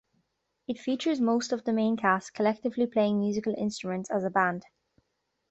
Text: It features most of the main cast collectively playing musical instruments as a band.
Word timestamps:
It 0.67 0.79
features 0.79 1.21
most 1.21 1.51
of 1.51 1.63
the 1.63 1.71
main 1.73 1.95
cast 1.95 2.33
collectively 2.33 2.87
playing 2.87 3.19
musical 3.19 3.53
instruments 3.55 4.09
as 4.09 4.23
a 4.23 4.31
band. 4.31 4.65